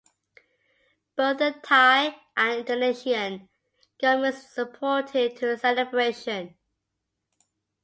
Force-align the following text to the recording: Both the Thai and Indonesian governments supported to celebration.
Both 1.15 1.37
the 1.37 1.51
Thai 1.61 2.15
and 2.35 2.61
Indonesian 2.67 3.49
governments 4.01 4.51
supported 4.51 5.37
to 5.37 5.55
celebration. 5.59 6.55